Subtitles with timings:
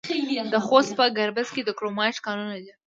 [0.53, 2.71] د خوست په ګربز کې د کرومایټ کانونه دي.